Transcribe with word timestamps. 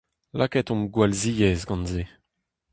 Lakaet 0.37 0.71
omp 0.73 0.85
gwall 0.93 1.13
ziaes 1.21 1.61
gant-se. 1.67 2.03